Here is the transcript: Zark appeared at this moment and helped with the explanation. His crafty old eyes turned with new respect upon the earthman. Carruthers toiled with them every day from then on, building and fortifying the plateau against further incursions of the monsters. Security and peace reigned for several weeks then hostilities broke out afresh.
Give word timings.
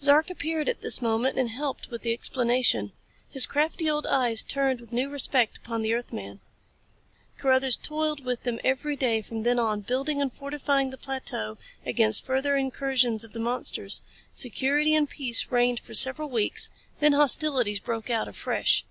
Zark 0.00 0.30
appeared 0.30 0.70
at 0.70 0.80
this 0.80 1.02
moment 1.02 1.36
and 1.38 1.50
helped 1.50 1.90
with 1.90 2.00
the 2.00 2.14
explanation. 2.14 2.92
His 3.28 3.44
crafty 3.44 3.90
old 3.90 4.06
eyes 4.06 4.42
turned 4.42 4.80
with 4.80 4.90
new 4.90 5.10
respect 5.10 5.58
upon 5.58 5.82
the 5.82 5.92
earthman. 5.92 6.40
Carruthers 7.36 7.76
toiled 7.76 8.24
with 8.24 8.44
them 8.44 8.58
every 8.64 8.96
day 8.96 9.20
from 9.20 9.42
then 9.42 9.58
on, 9.58 9.82
building 9.82 10.22
and 10.22 10.32
fortifying 10.32 10.88
the 10.88 10.96
plateau 10.96 11.58
against 11.84 12.24
further 12.24 12.56
incursions 12.56 13.22
of 13.22 13.34
the 13.34 13.38
monsters. 13.38 14.00
Security 14.32 14.94
and 14.94 15.10
peace 15.10 15.48
reigned 15.50 15.80
for 15.80 15.92
several 15.92 16.30
weeks 16.30 16.70
then 17.00 17.12
hostilities 17.12 17.78
broke 17.78 18.08
out 18.08 18.28
afresh. 18.28 18.86